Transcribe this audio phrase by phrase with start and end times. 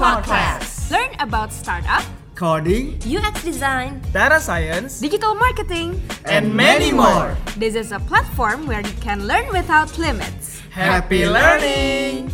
[0.00, 0.88] Podcast.
[0.88, 2.00] Learn about startup,
[2.32, 6.00] Coding, UX design, data science, digital marketing.
[6.24, 7.36] and many more.
[7.60, 10.64] This is a platform where you can learn without limits.
[10.72, 12.32] Happy learning!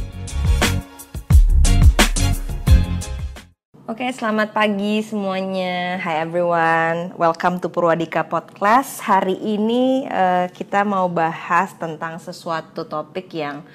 [3.90, 5.98] Oke, selamat pagi semuanya.
[5.98, 9.02] Hi everyone, welcome to Purwadika Podcast.
[9.02, 13.66] Hari ini eh, kita mau bahas tentang sesuatu topik yang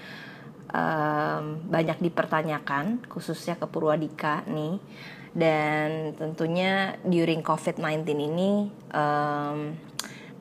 [0.71, 4.79] em, banyak dipertanyakan, khususnya ke Purwadika nih.
[5.31, 8.67] Dan tentunya during COVID-19 ini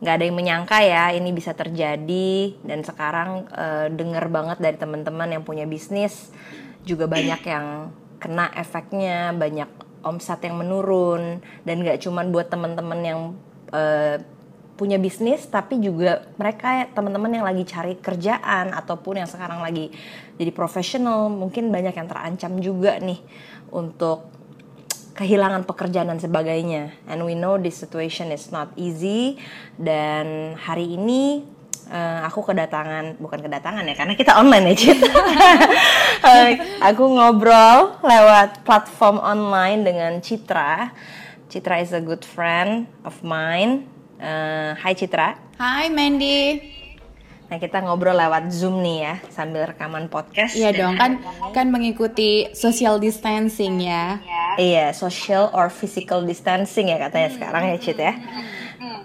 [0.00, 2.58] nggak ada yang menyangka ya ini bisa terjadi.
[2.64, 6.34] Dan sekarang eh, denger banget dari teman-teman yang punya bisnis
[6.82, 9.68] juga banyak yang kena efeknya banyak
[10.04, 13.20] omset yang menurun dan nggak cuman buat teman-teman yang
[13.72, 14.20] eh,
[14.80, 19.92] punya bisnis tapi juga mereka teman-teman yang lagi cari kerjaan ataupun yang sekarang lagi
[20.40, 23.20] jadi profesional mungkin banyak yang terancam juga nih
[23.68, 24.40] untuk
[25.20, 26.96] kehilangan pekerjaan dan sebagainya.
[27.04, 29.36] And we know this situation is not easy.
[29.76, 31.44] Dan hari ini
[31.92, 34.98] eh, aku kedatangan bukan kedatangan ya karena kita online ya Cit
[36.20, 40.88] Eh, aku ngobrol lewat platform online dengan Citra.
[41.52, 46.60] Citra is a good friend of mine Eh, Hai Citra Hai Mandy.
[47.48, 51.24] Nah kita ngobrol lewat Zoom nih ya sambil rekaman podcast Iya dong kan
[51.56, 54.20] kan mengikuti social distancing ya.
[54.60, 58.12] Iya, social or physical distancing ya katanya sekarang ya Cit ya.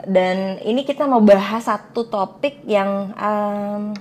[0.03, 3.95] Dan ini kita mau bahas satu topik yang um,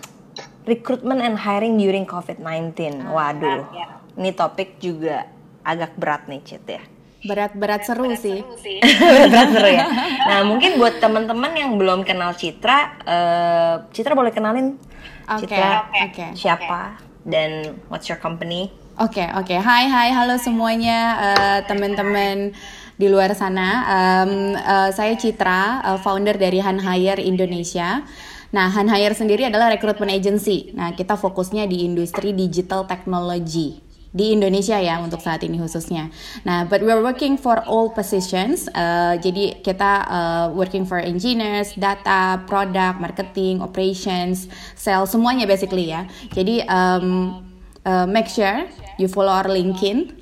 [0.66, 3.06] recruitment and hiring during COVID-19.
[3.06, 3.70] Waduh,
[4.18, 5.30] ini topik juga
[5.62, 6.82] agak berat nih Cit ya.
[7.24, 8.44] Berat-berat seru sih.
[9.32, 9.88] berat seru ya.
[10.28, 14.76] Nah mungkin buat teman-teman yang belum kenal Citra, eh, Citra boleh kenalin
[15.24, 16.26] Oke, Citra oke.
[16.36, 18.68] siapa dan what's your company?
[19.00, 19.56] Oke oke.
[19.56, 20.98] Hai hai halo semuanya
[21.32, 22.52] eh, teman-teman
[22.94, 23.68] di luar sana.
[24.22, 28.04] Em, eh, saya Citra, eh, founder dari Han Hire Indonesia.
[28.54, 30.70] Nah, Han Hire sendiri adalah recruitment agency.
[30.78, 33.83] Nah, kita fokusnya di industri digital technology
[34.14, 36.08] di Indonesia ya untuk saat ini khususnya.
[36.46, 38.70] Nah, but we're working for all positions.
[38.70, 44.46] Uh, jadi kita uh, working for engineers, data, product, marketing, operations,
[44.78, 46.06] sales, semuanya basically ya.
[46.30, 47.42] Jadi um,
[47.82, 48.70] uh, make sure
[49.02, 50.14] you follow our LinkedIn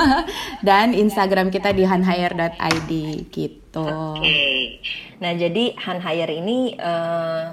[0.68, 2.90] dan Instagram kita di hanhire.id
[3.28, 3.84] gitu.
[3.84, 4.80] Oke.
[5.20, 7.46] Nah, jadi Han Hire ini eh,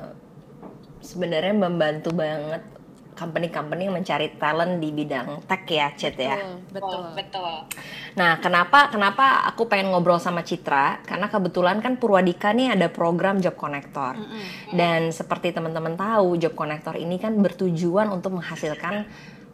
[1.03, 2.63] sebenarnya membantu banget
[3.21, 6.41] company-company yang mencari talent di bidang tech ya, Chat ya.
[6.73, 7.13] Betul.
[8.17, 11.05] Nah, kenapa kenapa aku pengen ngobrol sama Citra?
[11.05, 14.17] Karena kebetulan kan Purwadika nih ada program Job Connector.
[14.73, 19.05] Dan seperti teman-teman tahu, Job Connector ini kan bertujuan untuk menghasilkan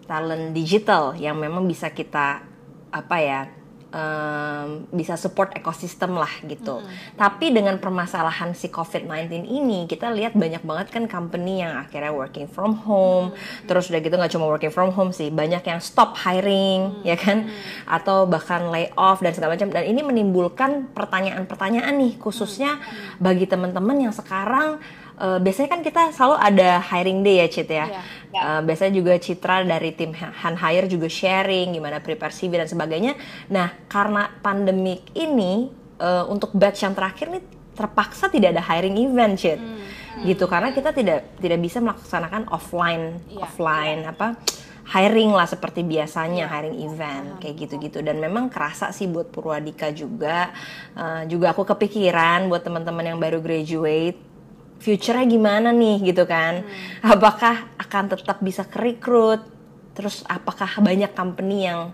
[0.07, 2.47] talent digital yang memang bisa kita
[2.87, 3.51] apa ya?
[3.97, 6.85] Em, bisa support ekosistem lah gitu.
[7.17, 12.45] Tapi dengan permasalahan si COVID-19 ini, kita lihat banyak banget kan company yang akhirnya working
[12.45, 13.33] from home.
[13.65, 17.49] Terus udah gitu nggak cuma working from home sih, banyak yang stop hiring, ya kan?
[17.89, 19.73] Atau bahkan lay off dan segala macam.
[19.73, 22.77] Dan ini menimbulkan pertanyaan-pertanyaan nih, khususnya
[23.17, 24.77] bagi teman-teman yang sekarang
[25.17, 27.87] eh, biasanya kan kita selalu ada hiring day ya, Cit ya.
[27.87, 28.01] Iya.
[28.37, 33.17] Uh, biasanya juga Citra dari tim Han Hire juga sharing gimana prepare CV dan sebagainya.
[33.49, 37.41] Nah, karena pandemik ini uh, untuk batch yang terakhir nih
[37.73, 39.57] terpaksa tidak ada hiring event, Cit.
[40.21, 44.27] Gitu karena kita tidak tidak bisa melaksanakan offline Iya, offline apa
[44.87, 50.49] hiring lah seperti biasanya hiring event kayak gitu-gitu dan memang kerasa sih buat Purwadika juga
[50.97, 54.17] Uh, juga aku kepikiran buat teman-teman yang baru graduate
[54.79, 56.65] future-nya gimana nih gitu kan?
[57.01, 59.41] Apakah akan tetap bisa kerekrut
[59.97, 61.89] terus apakah banyak company yang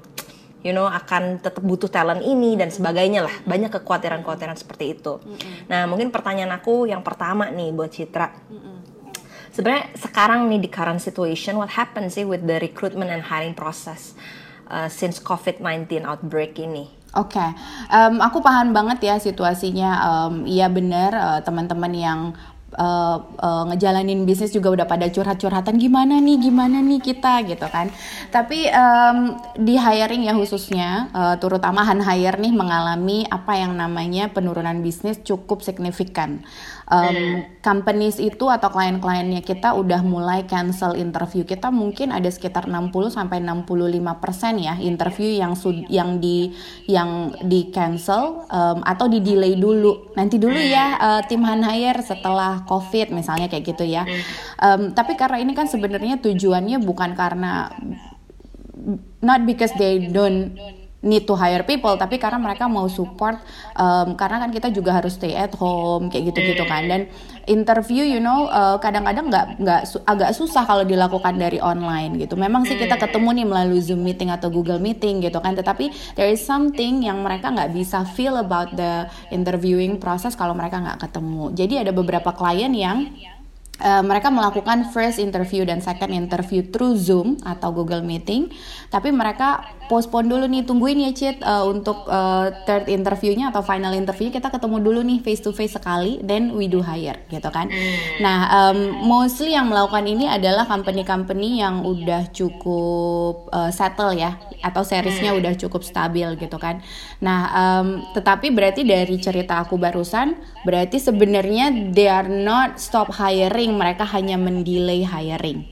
[0.60, 3.36] you know akan tetap butuh talent ini dan sebagainya lah.
[3.48, 5.20] Banyak kekhawatiran-kekhawatiran seperti itu.
[5.68, 8.28] Nah mungkin pertanyaan aku yang pertama nih buat Citra.
[9.53, 14.18] Sebenarnya sekarang nih di current situation what happens sih with the recruitment and hiring process
[14.66, 16.90] uh, since COVID-19 outbreak ini?
[17.14, 17.46] Oke,
[17.94, 19.91] Em, aku paham banget ya situasinya.
[20.02, 22.20] Em, Iya bener eh, teman-teman yang
[22.73, 27.93] eh, eh, ngejalanin bisnis juga udah pada curhat-curhatan gimana nih, gimana nih kita gitu kan.
[28.34, 34.34] Tapi em, di hiring ya khususnya, eh, terutama Han Hire nih mengalami apa yang namanya
[34.34, 36.41] penurunan bisnis cukup signifikan.
[36.84, 43.08] Em, companies itu atau klien-kliennya kita udah mulai cancel interview kita mungkin ada sekitar 60
[43.08, 46.52] sampai 65 persen ya interview yang sud yang di
[46.91, 52.03] yang di cancel em, atau di delay dulu nanti dulu ya eh, tim Han Hire
[52.03, 54.04] setelah covid misalnya kayak gitu ya.
[54.60, 57.72] Em, tapi karena ini kan sebenarnya tujuannya bukan karena
[59.24, 60.58] not because they don't
[61.03, 63.38] need to hire people tapi karena mereka mau support
[63.76, 66.88] um, karena kan kita juga harus stay at home kayak gitu-gitu kan.
[66.88, 67.02] Dan
[67.46, 72.40] interview you know uh, kadang-kadang nggak nggak su agak susah kalau dilakukan dari online gitu.
[72.40, 76.32] Memang sih kita ketemu nih melalui zoom meeting atau google meeting gitu kan tetapi there
[76.32, 81.52] is something yang mereka nggak bisa feel about the interviewing process kalau mereka nggak ketemu.
[81.52, 83.11] Jadi ada beberapa klien yang
[83.81, 88.53] Uh, mereka melakukan first interview dan second interview through Zoom atau Google Meeting,
[88.93, 93.97] tapi mereka postpone dulu nih, tungguin ya Cid uh, untuk uh, third interviewnya atau final
[93.97, 97.66] interview kita ketemu dulu nih face to face sekali, then we do hire gitu kan.
[98.22, 104.85] Nah, um, mostly yang melakukan ini adalah company-company yang udah cukup uh, settle ya, atau
[104.85, 106.78] seriesnya udah cukup stabil gitu kan.
[107.26, 113.63] Nah, um, tetapi berarti dari cerita aku barusan, berarti sebenarnya they are not stop hiring
[113.64, 115.64] hiring, mereka hanya mendelay hiring.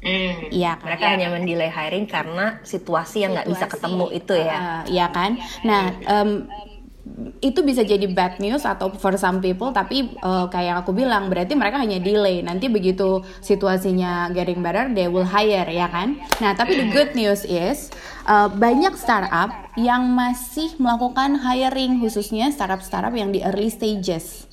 [0.00, 0.48] Hmm.
[0.48, 0.84] Iya, kan?
[0.84, 4.56] mereka hanya mendelay hiring karena situasi yang nggak bisa ketemu itu ya.
[4.56, 5.36] Uh, iya kan.
[5.64, 6.48] Nah, um,
[7.40, 11.26] itu bisa jadi bad news atau for some people tapi uh, kayak yang aku bilang
[11.26, 16.54] berarti mereka hanya delay nanti begitu situasinya getting better they will hire ya kan nah
[16.54, 17.90] tapi the good news is
[18.30, 24.46] uh, banyak startup yang masih melakukan hiring khususnya startup startup yang di early stages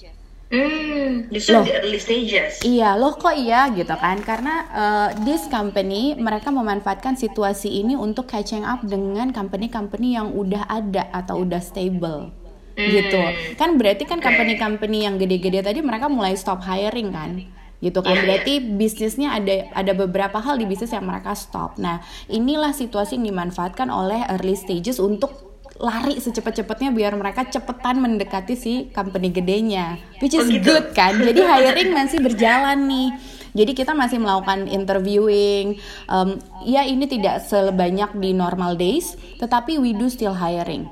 [0.48, 1.64] Hmm, justru Loh.
[1.68, 2.64] di early stages.
[2.64, 4.24] Iya, loh kok iya gitu kan?
[4.24, 10.64] Karena uh, this company mereka memanfaatkan situasi ini untuk catching up dengan company-company yang udah
[10.72, 12.32] ada atau udah stable.
[12.80, 13.20] Gitu.
[13.60, 17.32] Kan berarti kan company-company yang gede-gede tadi mereka mulai stop hiring kan?
[17.78, 22.02] gitu kan Iya, berarti bisnisnya ada ada beberapa hal di bisnis yang mereka stop nah
[22.26, 25.47] inilah situasi yang dimanfaatkan oleh early stages untuk
[25.78, 30.74] lari secepat-cepatnya biar mereka cepetan mendekati si company gedenya which is Oh, gitu.
[30.74, 33.10] good kan jadi hiring masih berjalan nih
[33.54, 35.78] jadi kita masih melakukan interviewing
[36.10, 40.90] um, ya ini tidak sebanyak di normal days tetapi we do still hiring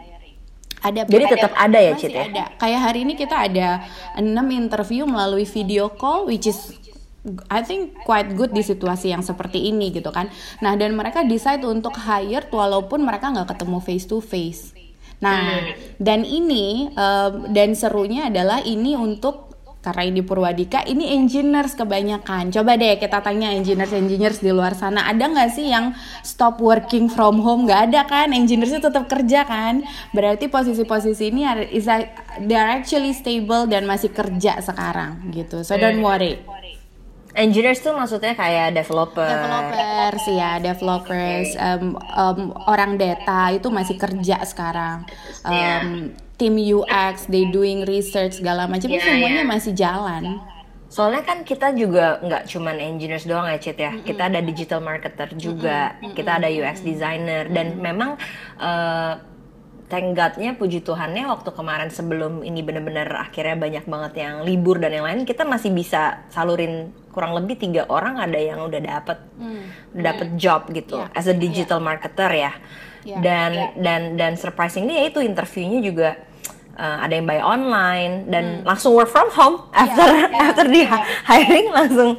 [0.86, 2.24] ada Jadi tetap ada ya, masih Cit, ya?
[2.30, 3.82] ada kayak hari ini kita ada
[4.22, 4.22] 6
[4.54, 6.78] interview melalui video call which is
[7.50, 10.30] I think quite good di situasi yang seperti ini gitu kan.
[10.62, 14.75] Nah dan mereka decide untuk hire walaupun mereka nggak ketemu face to face.
[15.24, 15.72] Nah
[16.02, 19.46] dan ini um, dan serunya adalah ini untuk
[19.86, 22.50] karena ini Purwadika ini engineers kebanyakan.
[22.50, 25.94] Coba deh kita tanya engineers engineers di luar sana ada nggak sih yang
[26.26, 27.70] stop working from home?
[27.70, 28.34] Nggak ada kan?
[28.34, 29.86] Engineersnya tetap kerja kan?
[30.10, 32.02] Berarti posisi-posisi ini are, is a,
[32.42, 35.62] they are actually stable dan masih kerja sekarang gitu.
[35.62, 36.42] So don't worry.
[37.36, 39.28] Engineers tuh maksudnya kayak developer.
[39.28, 42.40] developers ya developers um, um,
[42.72, 45.04] orang data itu masih kerja sekarang.
[45.44, 49.52] Um, tim UX they doing research segala macam itu Iya, semuanya iya.
[49.52, 50.24] masih jalan.
[50.88, 53.92] Soalnya kan kita juga nggak cuman engineers doang ya, Cit ya.
[54.00, 57.52] Kita ada digital marketer juga, kita ada UX designer.
[57.52, 58.16] Dan memang
[58.64, 59.14] eh,
[59.86, 64.92] thank God-nya puji Tuhannya waktu kemarin sebelum ini bener-bener akhirnya banyak banget yang libur dan
[64.92, 69.18] yang lain kita masih bisa salurin kurang lebih tiga orang ada yang udah dapet
[69.94, 72.52] dapet job gitu Iya, as a digital marketer ya.
[73.02, 76.10] Iya, Dan dan dan surprisingly ya itu interviewnya juga
[76.74, 78.66] uh, ada yang by online dan Hmm.
[78.66, 80.82] langsung work from home Iya, after after di
[81.24, 82.18] hiring langsung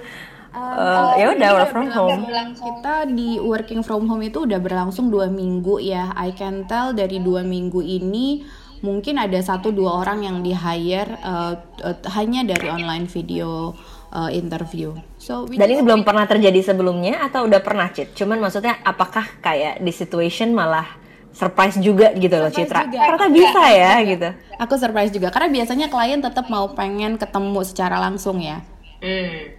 [0.56, 2.24] uh, ya udah work from home.
[2.56, 7.20] kita di working from home itu udah berlangsung dua minggu ya I can tell dari
[7.20, 8.42] dua minggu ini
[8.84, 13.72] mungkin ada satu dua orang yang di hire uh, uh, hanya dari online video
[14.12, 18.12] uh, interview so Dan ini belum pernah terjadi sebelumnya atau udah pernah Cit?
[18.12, 20.86] Cuman maksudnya apakah kayak di situation malah
[21.32, 22.88] surprise juga gitu loh Citra?
[22.88, 23.00] juga.
[23.00, 24.28] Ternyata bisa ya gitu.
[24.56, 28.64] Aku surprise juga karena biasanya klien tetap mau pengen ketemu secara langsung ya,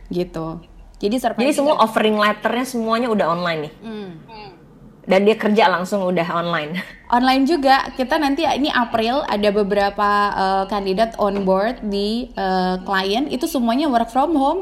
[0.10, 0.62] gitu.
[0.98, 1.42] Jadi surprise.
[1.46, 3.74] Jadi semua offering letternya semuanya udah online nih.
[3.86, 4.12] Hmm.
[5.08, 6.84] Dan dia kerja langsung udah online.
[7.18, 7.88] online juga.
[7.96, 13.88] Kita nanti ini April ada beberapa eh, kandidat on board di eh, klien itu semuanya
[13.88, 14.62] work from home.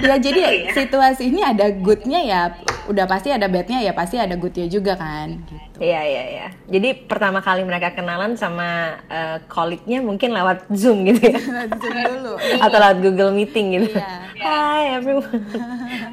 [0.00, 2.42] Ya jadi situasi ini ada goodnya ya,
[2.90, 5.40] udah pasti ada badnya ya pasti ada goodnya juga kan.
[5.46, 5.80] Gitu.
[5.80, 6.46] Iya iya iya.
[6.68, 11.40] Jadi pertama kali mereka kenalan sama uh, colleague-nya mungkin lewat Zoom gitu ya.
[12.12, 12.36] dulu.
[12.64, 13.88] Atau lewat Google Meeting gitu.
[13.96, 14.12] Iya.
[14.44, 15.40] Hai everyone.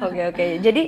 [0.04, 0.46] Oke oke.
[0.64, 0.82] Jadi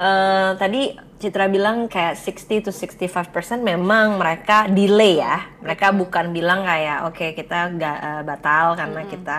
[0.00, 0.82] eh, tadi
[1.16, 5.48] Citra bilang kayak 60 to 65% memang mereka delay ya.
[5.64, 9.38] Mereka bukan bilang kayak oke kita nggak eh, batal karena kita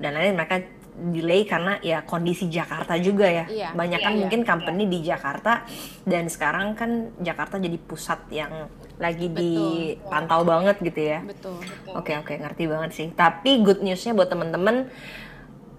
[0.00, 0.64] dan lain mereka
[1.00, 3.44] delay karena ya kondisi Jakarta juga ya.
[3.48, 4.20] Iya, Banyak iya, kan iya.
[4.20, 5.64] mungkin company di Jakarta
[6.04, 8.68] dan sekarang kan Jakarta jadi pusat yang
[9.00, 11.24] lagi dipantau banget gitu ya.
[11.24, 11.56] Betul.
[11.96, 13.08] Oke oke ngerti banget sih.
[13.12, 14.92] Tapi good newsnya buat temen-temen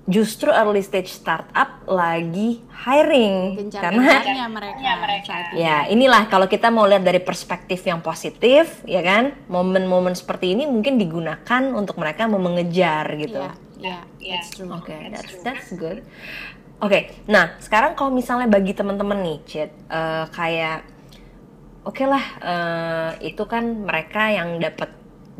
[0.10, 7.06] justru early stage startup lagi hiring karena Gencar-gencarnya mereka, ya inilah kalau kita mau lihat
[7.06, 13.14] dari perspektif yang positif ya kan momen-momen seperti ini mungkin digunakan untuk mereka mau mengejar
[13.22, 13.46] gitu.
[13.82, 14.70] Iya, iya, that's true.
[14.70, 16.06] Oke, that's that's good.
[16.82, 20.86] Oke, nah sekarang kalau misalnya bagi teman-teman nih, Cid, eh, kayak
[21.86, 24.90] oke lah eh, itu kan mereka yang dapat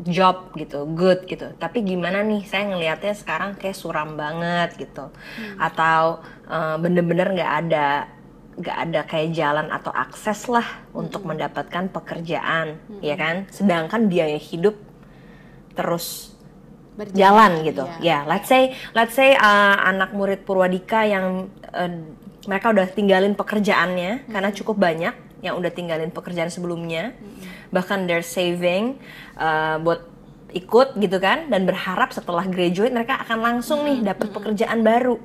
[0.02, 1.54] job gitu, good gitu.
[1.58, 5.10] Tapi gimana nih, saya ngelihatnya sekarang kayak suram banget gitu,
[5.58, 7.86] atau eh, bener-bener nggak ada
[8.52, 13.46] nggak ada kayak jalan atau akses lah untuk mendapatkan pekerjaan, ya kan?
[13.50, 14.76] Sedangkan biaya hidup
[15.72, 16.31] terus
[16.92, 17.84] Berjalan, jalan gitu.
[18.04, 18.24] iya.
[18.24, 21.92] Ya, let's say let's say uh, anak murid Purwadika yang uh,
[22.44, 27.16] mereka udah tinggalin pekerjaannya karena cukup banyak yang udah tinggalin pekerjaan sebelumnya.
[27.72, 29.00] Bahkan they're saving
[29.40, 30.04] uh, buat
[30.52, 35.16] ikut gitu kan dan berharap setelah graduate mereka akan langsung nih dapat pekerjaan baru.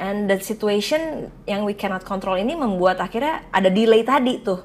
[0.00, 4.64] And the situation yang we cannot control ini membuat akhirnya ada delay tadi tuh.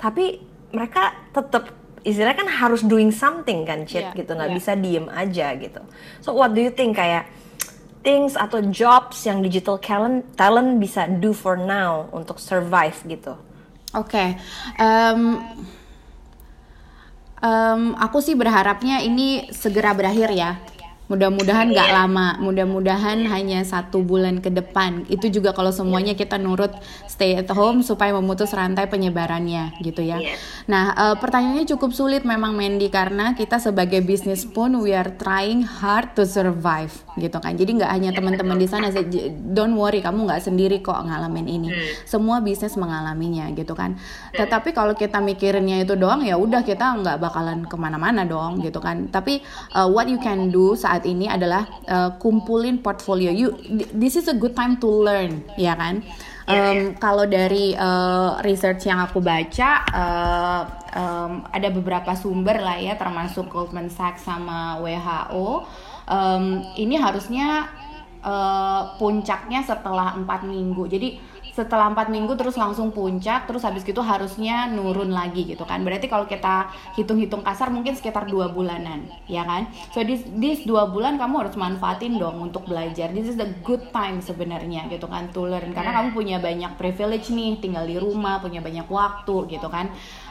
[0.00, 0.42] Tapi
[0.74, 4.56] mereka tetap istilahnya kan harus doing something kan, Cid, Iya, gitu nggak iya.
[4.56, 5.80] bisa diem aja gitu.
[6.24, 7.28] So what do you think kayak
[8.00, 13.36] things atau jobs yang digital talent talent bisa do for now untuk survive gitu?
[13.92, 14.38] Oke,
[14.78, 15.20] em,
[17.42, 20.56] em, aku sih berharapnya ini segera berakhir ya.
[21.10, 25.10] Mudah-mudahan nggak lama, mudah-mudahan hanya satu bulan ke depan.
[25.10, 26.70] Itu juga kalau semuanya kita nurut
[27.10, 30.22] stay at home supaya memutus rantai penyebarannya gitu ya.
[30.70, 35.66] Nah, eh, pertanyaannya cukup sulit memang Mandy karena kita sebagai bisnis pun we are trying
[35.66, 37.58] hard to survive gitu kan.
[37.58, 38.94] Jadi nggak hanya teman-teman di sana,
[39.50, 41.68] don't worry kamu nggak sendiri kok ngalamin ini.
[42.06, 43.98] Semua bisnis mengalaminya gitu kan.
[44.30, 48.78] Tetapi kalau kita mikirinnya itu doang ya udah kita nggak bakalan ke mana-mana dong gitu
[48.78, 49.10] kan.
[49.10, 49.42] Tapi
[49.74, 53.30] uh, what you can do saat ini adalah uh, kumpulin portfolio.
[53.32, 53.56] You,
[53.94, 56.04] this is a good time to learn, ya kan?
[56.50, 60.62] Um, Kalau dari uh, research yang aku baca, uh,
[60.98, 65.62] um, ada beberapa sumber lah ya, termasuk Goldman Sachs sama WHO.
[66.10, 67.70] Um, ini harusnya
[68.26, 70.90] uh, puncaknya setelah empat minggu.
[70.90, 75.82] Jadi setelah empat minggu terus langsung puncak, terus habis gitu harusnya nurun lagi gitu kan.
[75.82, 79.68] Berarti kalau kita hitung-hitung kasar mungkin sekitar dua bulanan, ya kan?
[79.90, 83.10] So this, this dua bulan kamu harus manfaatin dong untuk belajar.
[83.10, 87.28] This is the good time sebenarnya gitu kan to learn karena kamu punya banyak privilege
[87.30, 89.90] nih, tinggal di rumah, punya banyak waktu gitu kan.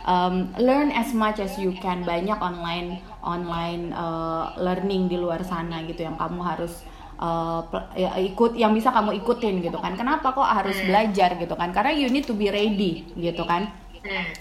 [0.09, 2.01] Um, learn as much as you can.
[2.07, 6.87] Banyak online online uh, learning di luar sana gitu yang kamu harus
[7.19, 7.61] uh,
[7.93, 9.93] ya, ikut yang bisa kamu ikutin gitu kan.
[9.99, 11.69] Kenapa kok harus belajar gitu kan?
[11.75, 13.69] Karena you need to be ready gitu kan.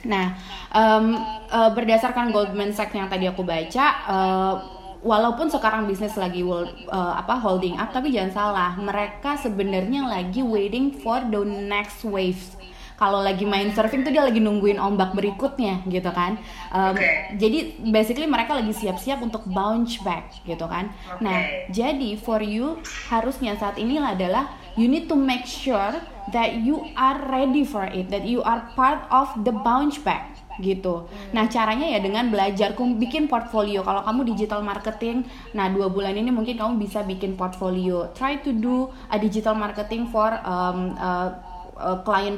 [0.06, 0.38] Nah
[0.70, 1.18] em,
[1.50, 4.54] eh, berdasarkan Goldman Sachs yang tadi aku baca eh,
[5.02, 10.42] walaupun sekarang bisnis lagi world, eh, apa holding up tapi jangan salah mereka sebenarnya lagi
[10.42, 12.57] waiting for the next waves
[12.99, 16.37] kalau lagi main surfing tuh dia lagi nungguin ombak berikutnya gitu kan
[16.69, 16.97] Em,
[17.40, 21.40] jadi basically mereka lagi siap-siap untuk bounce back gitu kan nah
[21.73, 22.76] jadi for you
[23.09, 25.97] harusnya saat ini adalah you need to make sure
[26.28, 31.07] that you are ready for it that you are part of the bounce back gitu.
[31.31, 33.87] Nah caranya ya dengan belajar, bikin portfolio.
[33.87, 35.23] Kalau kamu digital marketing,
[35.55, 38.11] nah dua bulan ini mungkin kamu bisa bikin portfolio.
[38.12, 41.31] Try to do a digital marketing for um, uh,
[41.78, 42.37] uh, klien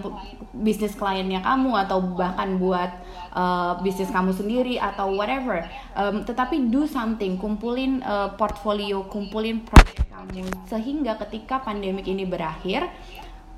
[0.52, 2.90] bisnis kliennya kamu atau bahkan buat
[3.32, 5.64] uh, bisnis kamu sendiri atau whatever.
[5.96, 10.46] Um, tetapi do something, kumpulin uh, portfolio, kumpulin project kamu.
[10.68, 12.86] Sehingga ketika pandemik ini berakhir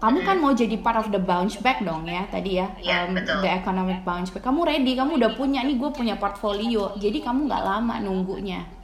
[0.03, 2.67] kamu kan mau jadi part of the bounce back dong ya tadi ya,
[3.07, 4.43] um, the economic bounce back.
[4.43, 6.91] Kamu ready kamu udah punya nih gue punya portfolio.
[6.99, 8.82] Jadi kamu nggak lama nunggunya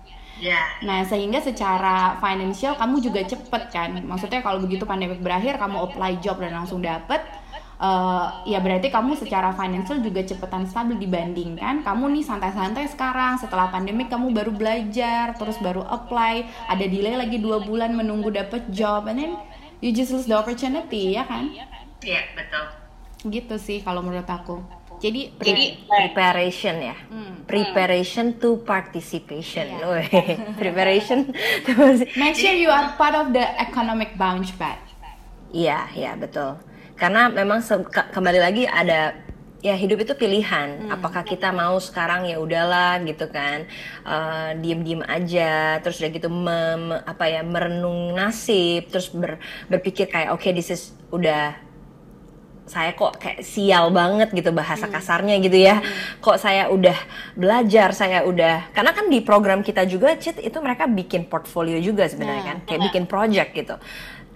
[0.87, 3.90] nah sehingga secara financial kamu juga cepet kan?
[4.07, 7.18] Maksudnya kalau begitu pandemik berakhir kamu apply job dan langsung dapet
[7.78, 13.71] eh, ya berarti kamu secara financial juga cepetan stabil dibandingkan kamu nih santai-santai sekarang setelah
[13.71, 19.07] pandemik kamu baru belajar terus baru apply ada delay lagi dua bulan menunggu dapet job
[19.11, 19.33] and then
[19.83, 21.50] you just lose the opportunity ya kan?
[21.99, 22.64] Iya, betul.
[23.26, 24.62] gitu sih kalau menurut aku
[24.99, 27.47] jadi Jadi Preparation ya, Hmm.
[27.47, 29.67] preparation to participation.
[29.81, 30.11] Weh,
[30.61, 31.31] preparation.
[32.14, 34.85] make sure you are part of the economic bounce back
[35.49, 36.61] Iya, iya betul.
[36.93, 39.17] Karena memang kembali lagi ada
[39.59, 40.93] ya hidup itu pilihan.
[40.93, 43.64] Apakah kita mau sekarang ya udahlah gitu kan,
[44.05, 50.07] eh, diem-diem aja, terus udah gitu mem- me- apa ya merenung nasib, terus ber- berpikir
[50.07, 51.57] kayak oke this is udah
[52.69, 55.81] saya kok kayak sial banget gitu bahasa kasarnya gitu ya.
[56.21, 56.97] Kok saya udah
[57.35, 62.07] belajar, saya udah karena kan di program kita juga Cit itu mereka bikin portfolio juga
[62.07, 63.75] sebenarnya Nah, kan, kayak bikin project gitu.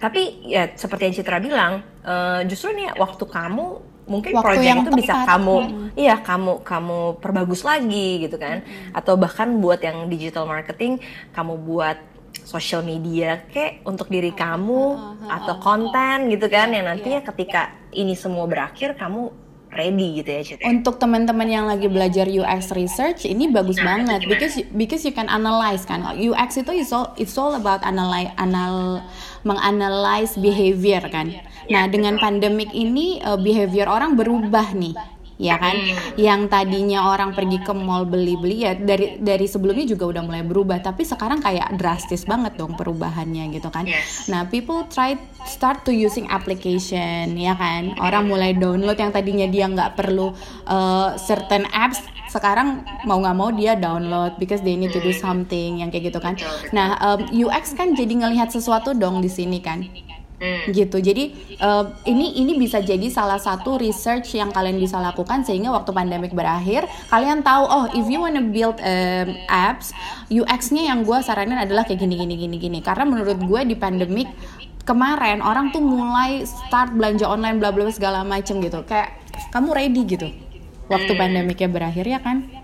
[0.01, 1.73] Tapi ya seperti yang Citra bilang,
[2.03, 3.65] eh, justru nih waktu kamu
[4.03, 5.57] mungkin Waktu project yang itu bisa kamu
[5.95, 8.59] iya kamu kamu perbagus lagi gitu kan.
[8.91, 10.99] Atau bahkan buat yang digital marketing
[11.31, 11.97] kamu buat
[12.43, 18.45] social media kayak untuk diri kamu atau konten gitu kan yang nantinya ketika ini semua
[18.45, 20.41] berakhir kamu ready gitu ya?
[20.69, 25.83] Untuk teman-teman yang lagi belajar UX research ini bagus banget because because you can analyze
[25.83, 26.05] kan.
[26.13, 29.01] UX itu is all it's all about analyze anal
[29.43, 31.33] menganalyze behavior kan.
[31.67, 34.93] Nah, dengan pandemik ini eh, behavior orang berubah nih.
[35.41, 35.73] Ya kan,
[36.13, 40.77] yang tadinya orang pergi ke mall beli-beli ya dari dari sebelumnya juga udah mulai berubah,
[40.85, 43.89] tapi sekarang kayak drastis banget dong perubahannya gitu kan.
[43.89, 44.29] Yes.
[44.29, 45.17] Nah, people try
[45.49, 47.97] start to using application ya kan.
[47.97, 50.37] Orang mulai download yang tadinya dia nggak perlu
[50.69, 55.81] uh, certain apps sekarang mau nggak mau dia download because they need to do something
[55.81, 56.37] yang kayak gitu kan.
[56.73, 59.85] Nah, um, UX kan jadi ngelihat sesuatu dong di sini kan
[60.69, 60.97] gitu.
[60.99, 65.91] Jadi eh, ini ini bisa jadi salah satu research yang kalian bisa lakukan sehingga waktu
[65.95, 69.95] pandemik berakhir kalian tahu oh if you wanna build um, apps
[70.31, 72.79] UX-nya yang gue saranin adalah kayak gini gini gini gini.
[72.83, 74.29] Karena menurut gue di pandemik
[74.83, 78.83] kemarin orang tuh mulai start belanja online bla bla segala macem gitu.
[78.83, 79.19] Kayak
[79.53, 80.27] kamu ready gitu
[80.91, 82.63] waktu pandemiknya berakhir ya kan?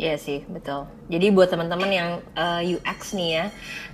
[0.00, 0.88] Iya sih, betul.
[1.06, 3.44] Jadi buat teman-teman yang eh, UX nih ya,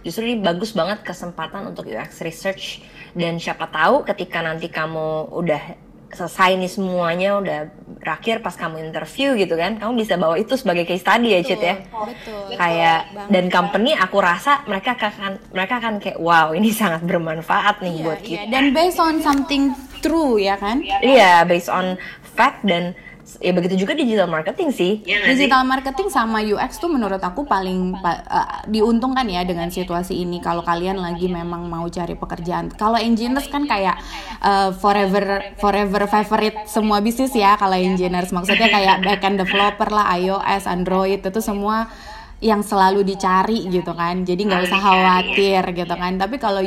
[0.06, 2.80] justru ini bagus banget kesempatan untuk UX research
[3.18, 5.62] dan siapa tahu ketika nanti kamu udah
[6.08, 7.58] selesai nih semuanya udah
[8.00, 11.60] berakhir pas kamu interview gitu kan, kamu bisa bawa itu sebagai case study ya, Cit
[11.60, 11.76] ya.
[11.84, 12.56] betul.
[12.56, 18.06] Kayak dan company aku rasa mereka akan mereka akan kayak wow, ini sangat bermanfaat nih
[18.06, 18.48] buat kita.
[18.48, 20.80] Iya, dan based on something true ya kan?
[20.80, 22.96] Iya, based on fact dan
[23.36, 24.92] ya begitu juga digital marketing sih.
[25.04, 25.28] Iya?
[25.28, 30.40] Digital marketing sama UX tuh menurut aku paling pa- eh, diuntungkan ya dengan situasi ini
[30.40, 32.72] kalau kalian lagi memang mau cari pekerjaan.
[32.72, 34.00] Kalau engineers kan kayak
[34.40, 40.64] eh, forever forever favorite semua bisnis ya kalau engineers maksudnya kayak backend developer lah, iOS,
[40.64, 41.92] Android itu semua
[42.38, 46.62] yang selalu dicari gitu kan jadi nggak usah khawatir gitu kan tapi kalau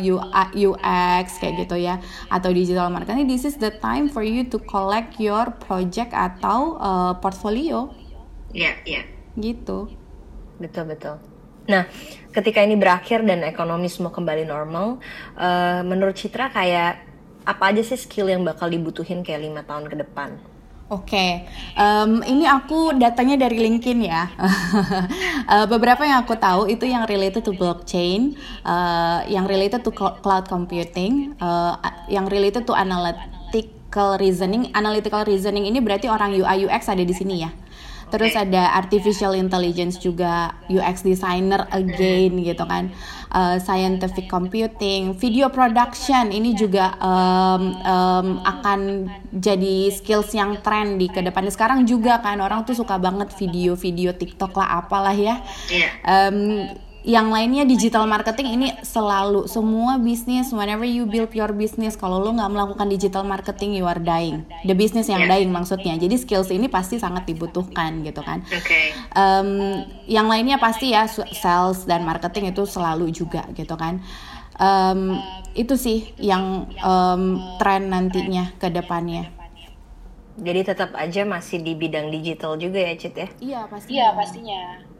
[0.51, 5.15] UX kayak gitu ya atau digital marketing this is the time for you to collect
[5.15, 7.87] your project atau uh, portfolio
[8.51, 9.07] Iya, iya.
[9.39, 9.87] gitu
[10.61, 11.17] Betul betul.
[11.65, 11.89] Nah,
[12.29, 15.01] ketika ini berakhir dan ekonomi semua kembali normal,
[15.37, 17.01] eh, menurut Citra kayak
[17.41, 20.37] apa aja sih skill yang bakal dibutuhin kayak lima tahun ke depan?
[20.91, 21.47] Oke,
[21.79, 24.27] em, ini aku datanya dari LinkedIn ya.
[25.51, 30.15] Eh, beberapa yang aku tahu itu yang related to blockchain, eh, yang related to cl-
[30.23, 31.73] cloud computing, eh,
[32.07, 34.71] yang related to analytical reasoning.
[34.71, 37.51] Analytical reasoning ini berarti orang UI UX ada di sini ya.
[38.11, 42.91] Terus ada artificial intelligence juga, UX designer again gitu kan,
[43.31, 51.07] Uh, scientific computing, video production ini juga um, um, akan jadi skills yang tren di
[51.07, 51.47] ke depannya.
[51.47, 55.39] Sekarang juga kan orang tuh suka banget video-video TikTok lah apalah ya.
[56.03, 56.67] Um,
[57.01, 62.29] yang lainnya digital marketing ini selalu semua bisnis whenever you build your business kalau lo
[62.29, 64.45] nggak melakukan digital marketing you are dying.
[64.69, 65.97] The business yang dying maksudnya.
[65.97, 68.45] Jadi skills ini pasti sangat dibutuhkan gitu kan.
[68.53, 68.93] Oke.
[69.17, 69.49] Em,
[70.05, 73.97] yang lainnya pasti ya sales dan marketing itu selalu juga gitu kan.
[74.61, 75.17] Em,
[75.57, 79.33] itu sih yang em, tren nantinya ke depannya.
[80.41, 83.27] Jadi tetap aja masih di bidang digital juga ya, Cit ya?
[83.41, 84.90] iya pasti Iya pastinya.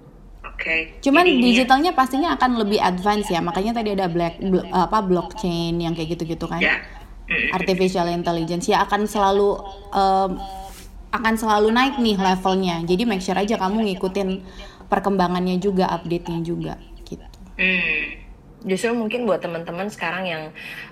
[0.54, 1.00] Oke.
[1.02, 3.42] Cuman Jadi ini- digitalnya pastinya akan lebih advance ya.
[3.42, 6.62] Makanya tadi ada black blo- apa blockchain yang kayak gitu-gitu kan.
[6.62, 6.78] Ya.
[7.56, 9.56] Artificial intelligence ya akan selalu
[9.96, 10.32] em,
[11.12, 12.84] akan selalu naik nih levelnya.
[12.84, 14.30] Jadi make sure aja kamu ngikutin
[14.88, 16.76] perkembangannya juga, update-nya juga
[17.08, 17.24] gitu.
[17.56, 18.20] Hmm.
[18.62, 20.44] Justru mungkin buat teman-teman sekarang yang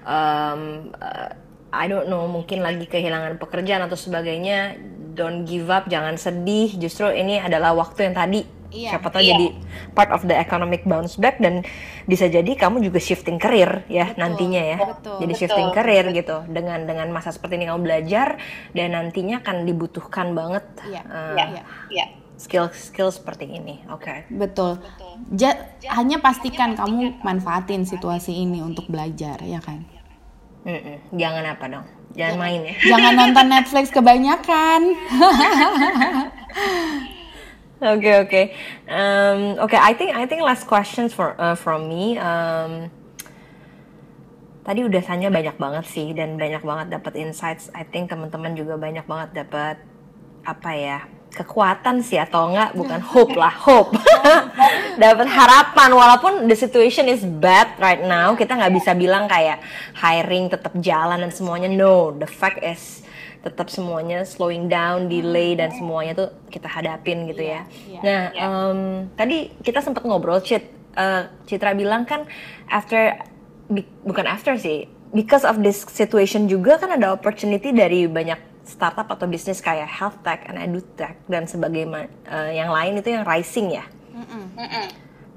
[0.02, 1.30] um, uh,
[1.70, 4.80] I don't know mungkin lagi kehilangan pekerjaan atau sebagainya,
[5.14, 6.74] don't give up, jangan sedih.
[6.80, 8.90] Justru ini adalah waktu yang tadi Iya.
[8.94, 9.46] siapa tahu jadi
[9.92, 11.62] part of the economic bounce back dan
[12.06, 14.78] bisa jadi kamu juga shifting career ya nantinya ya.
[14.78, 18.38] betul, jadi shifting career gitu dengan dengan masa seperti ini kamu belajar
[18.72, 21.46] dan nantinya akan dibutuhkan banget Iya, uh, Iya.
[21.50, 21.64] Iya.
[21.90, 22.06] Iya.
[22.40, 23.84] skill-skill seperti ini.
[23.92, 24.24] Oke.
[24.32, 24.80] Betul.
[25.34, 25.60] Ja-
[25.92, 29.84] hanya pastikan kamu manfaatin situasi ini untuk belajar ya kan.
[30.64, 31.04] Mm-mm.
[31.12, 31.86] Jangan apa dong?
[32.16, 32.74] Jangan main ya.
[32.86, 34.82] Jangan nonton Netflix kebanyakan.
[37.80, 38.42] Oke oke.
[38.92, 42.20] Um, Oke, I think I think last questions for uh, from me.
[42.20, 42.92] Um,
[44.68, 47.72] tadi udah tanya banyak banget sih dan banyak banget dapat insights.
[47.72, 49.80] I think teman-teman juga banyak banget dapat
[50.44, 53.96] apa ya kekuatan sih atau enggak bukan hope lah hope
[55.04, 59.62] dapat harapan walaupun the situation is bad right now kita nggak bisa bilang kayak
[59.94, 63.06] hiring tetap jalan dan semuanya no the fact is
[63.40, 67.64] tetap semuanya slowing down delay dan semuanya tuh kita hadapin gitu ya.
[68.00, 68.80] Nah em,
[69.14, 70.68] tadi kita sempat ngobrol Cit.
[70.92, 72.28] Eh, Citra bilang kan
[72.68, 73.16] after
[73.66, 79.08] bi- bukan after sih because of this situation juga kan ada opportunity dari banyak startup
[79.08, 83.72] atau bisnis kayak health tech and edutech dan sebagainya eh, yang lain itu yang rising
[83.72, 83.86] ya.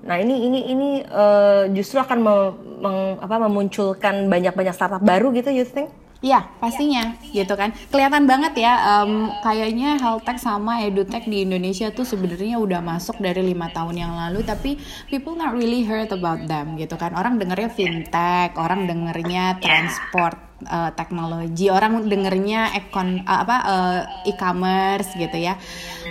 [0.02, 5.48] Nah ini ini ini eh, justru akan mem- meng- apa, memunculkan banyak-banyak startup baru gitu,
[5.48, 5.94] you think?
[6.22, 7.74] Iya, pastinya gitu kan.
[7.90, 13.18] Kelihatan banget ya, em, kayaknya health tech sama edutech di Indonesia tuh sebenarnya udah masuk
[13.18, 14.78] dari lima tahun yang lalu, tapi
[15.10, 17.10] people not really heard about them gitu kan.
[17.18, 24.00] Orang dengernya fintech, orang dengernya transport eh, teknologi, orang dengernya ekon eh, apa eh,
[24.32, 25.58] e-commerce gitu ya.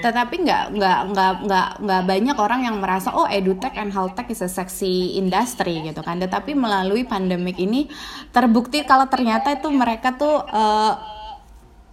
[0.02, 4.28] Tetapi nggak nggak nggak nggak nggak banyak orang yang merasa oh edutech and health tech
[4.34, 6.20] is a sexy industry gitu kan.
[6.20, 7.88] Tetapi melalui pandemik ini
[8.34, 10.94] terbukti kalau ternyata itu mereka tuh eh,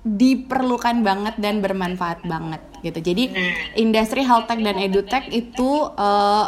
[0.08, 2.98] diperlukan banget dan bermanfaat banget gitu.
[3.02, 3.24] Jadi
[3.76, 6.46] industri health tech dan edutech itu eh,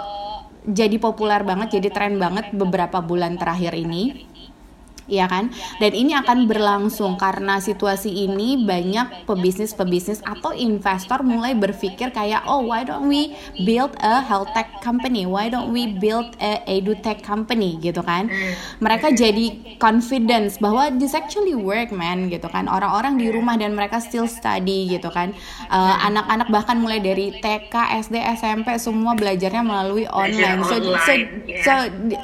[0.60, 4.28] jadi populer banget, jadi tren banget beberapa bulan terakhir ini.
[5.10, 5.50] Iya kan?
[5.82, 12.62] Dan ini akan berlangsung karena situasi ini banyak pebisnis-pebisnis atau investor mulai berpikir kayak oh
[12.62, 13.34] why don't we
[13.66, 15.26] build a health tech company?
[15.26, 18.30] Why don't we build a edutech company gitu kan?
[18.78, 22.70] Mereka jadi confidence bahwa this actually work man gitu kan.
[22.70, 25.34] Orang-orang di rumah dan mereka still study gitu kan.
[25.66, 27.74] Eh, Anak-anak bahkan mulai dari TK,
[28.06, 30.62] SD, SMP semua belajarnya melalui online.
[30.62, 31.12] So, so,
[31.66, 31.72] so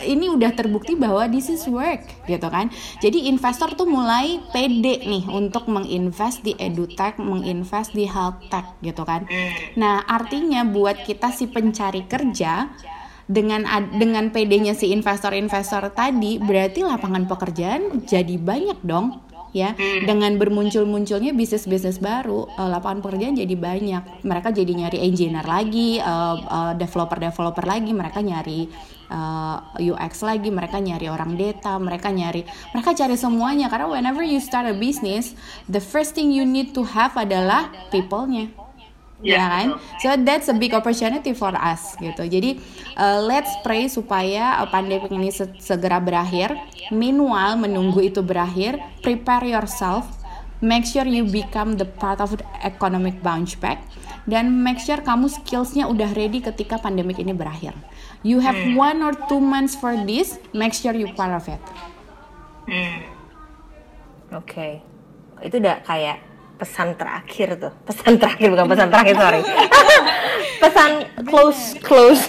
[0.07, 2.71] ini udah terbukti bahwa this is work gitu kan.
[3.01, 9.03] Jadi investor tuh mulai pede nih untuk menginvest di edutech, menginvest di health tech gitu
[9.07, 9.25] kan.
[9.79, 12.71] Nah, artinya buat kita si pencari kerja
[13.27, 19.73] dengan dengan PD-nya si investor-investor tadi berarti lapangan pekerjaan jadi banyak dong ya
[20.05, 26.37] dengan bermuncul-munculnya bisnis-bisnis baru eh, lapangan pekerjaan jadi banyak mereka jadi nyari engineer lagi eh,
[26.39, 28.69] eh, developer-developer lagi mereka nyari
[29.11, 29.59] eh,
[29.93, 34.67] UX lagi mereka nyari orang data mereka nyari mereka cari semuanya karena whenever you start
[34.67, 35.35] a business
[35.71, 38.51] the first thing you need to have adalah people-nya
[39.25, 39.69] ya kan?
[40.01, 42.29] So that's a big opportunity for us gitu.
[42.29, 42.61] Jadi
[43.01, 46.53] uh, let's pray supaya uh, pandemi ini se- segera berakhir.
[46.93, 50.05] Meanwhile menunggu itu berakhir, prepare yourself.
[50.61, 53.77] Make sure you become the part of the economic bounce back
[54.27, 57.73] dan make sure kamu skillsnya udah ready ketika pandemic ini berakhir.
[58.27, 61.63] You have one or two months for this, make sure you part of it.
[64.35, 64.83] Oke.
[65.39, 66.19] Itu udah kayak
[66.59, 67.73] pesan terakhir tuh.
[67.87, 69.43] Pesan terakhir bukan pesan terakhir, sorry.
[70.63, 70.91] pesan
[71.29, 72.23] close close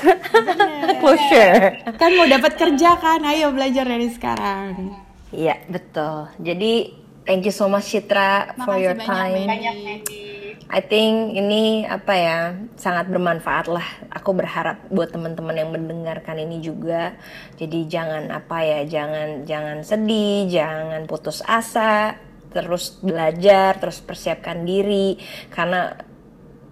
[1.02, 1.82] closure.
[1.98, 4.94] Kan mau dapat kerja kan, ayo belajar dari sekarang.
[5.34, 6.30] Iya, betul.
[6.40, 9.46] Jadi thank you so much Citra for Makasih your banyak, time.
[9.46, 10.48] Mandy.
[10.68, 12.40] I think ini apa ya
[12.76, 13.88] sangat bermanfaat lah.
[14.12, 17.16] Aku berharap buat teman-teman yang mendengarkan ini juga.
[17.56, 22.20] Jadi jangan apa ya, jangan jangan sedih, jangan putus asa,
[22.52, 25.16] terus belajar, terus persiapkan diri
[25.48, 25.96] karena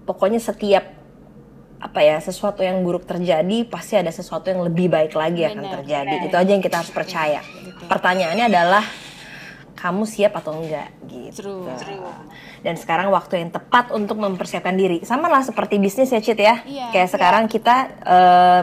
[0.04, 0.92] pokoknya setiap
[1.80, 6.16] apa ya sesuatu yang buruk terjadi pasti ada sesuatu yang lebih baik lagi akan terjadi.
[6.28, 7.40] Itu aja yang kita harus percaya.
[7.88, 8.84] Pertanyaannya adalah
[9.76, 11.68] kamu siap atau enggak gitu.
[12.64, 15.04] Dan sekarang waktu yang tepat untuk mempersiapkan diri.
[15.04, 16.64] Sama lah seperti bisnis ya Cit ya.
[16.64, 16.90] Iya.
[16.96, 18.62] Kayak sekarang kita eh,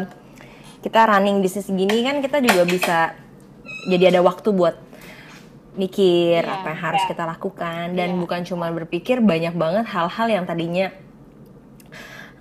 [0.83, 2.99] kita running bisnis gini kan kita juga bisa
[3.87, 4.75] jadi ada waktu buat
[5.79, 6.53] mikir Iya.
[6.53, 10.93] apa yang harus kita lakukan dan bukan cuma berpikir banyak banget hal-hal yang tadinya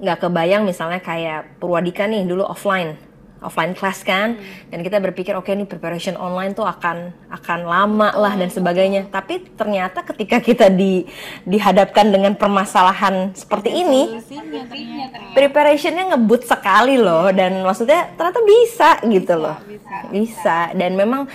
[0.01, 2.97] nggak kebayang misalnya kayak Purwadika nih dulu offline
[3.41, 4.37] offline class kan.
[4.69, 9.09] Dan kita berpikir oke nih preparation online tuh akan akan lama lah dan sebagainya.
[9.09, 11.03] Tapi ternyata ketika kita di
[11.43, 14.21] dihadapkan dengan permasalahan seperti ini
[15.33, 17.33] preparationnya ngebut sekali loh.
[17.33, 19.57] Dan maksudnya ternyata bisa gitu loh.
[20.13, 21.25] Bisa dan memang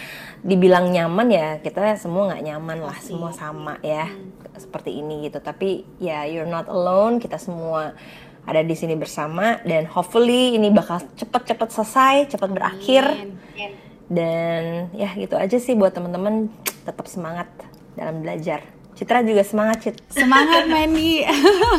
[0.47, 2.97] dibilang nyaman ya kita semua nggak nyaman lah.
[3.03, 4.07] Semua sama ya
[4.55, 5.43] seperti ini gitu.
[5.43, 7.19] Tapi ya you're not alone.
[7.19, 7.99] Kita semua
[8.47, 13.05] ada di sini bersama dan hopefully ini bakal cepet-cepet selesai cepet berakhir
[14.07, 16.47] dan ya gitu aja sih buat teman-teman
[16.87, 17.51] tetap semangat
[17.99, 18.63] dalam belajar
[18.97, 19.97] Citra juga semangat Cit.
[20.09, 21.21] Semangat Mandy.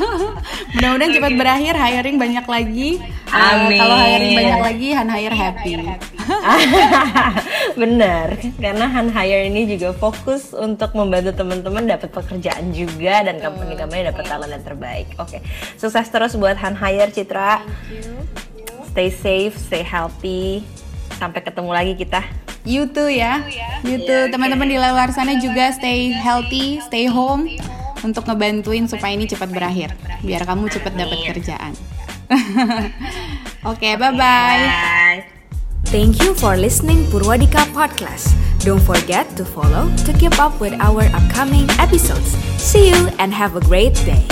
[0.78, 2.90] Mudah-mudahan cepat berakhir, hiring banyak lagi.
[3.02, 3.82] Eh, Amin.
[3.82, 5.72] kalau hiring banyak lagi, Han hire happy.
[7.82, 14.06] Bener, karena Han Hire ini juga fokus untuk membantu teman-teman dapat pekerjaan juga dan company-company
[14.14, 15.08] dapat talent yang terbaik.
[15.18, 15.42] Oke,
[15.82, 17.66] sukses terus buat Han Hire Citra.
[18.94, 20.62] Stay safe, stay healthy.
[21.18, 22.22] Sampai ketemu lagi kita.
[22.68, 23.42] You too ya.
[23.82, 24.30] You too.
[24.30, 27.50] Teman-teman di luar sana juga stay healthy, stay home
[28.04, 29.94] untuk ngebantuin supaya ini cepat berakhir.
[30.22, 31.74] Biar kamu cepat dapat kerjaan.
[33.72, 34.64] Oke, bye-bye.
[34.68, 35.20] Bye.
[35.88, 38.36] Thank you for listening Purwadika Podcast.
[38.60, 42.36] Don't forget to follow to keep up with our upcoming episodes.
[42.60, 44.28] See you and have a great day.